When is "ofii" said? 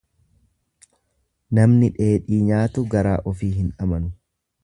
3.35-3.53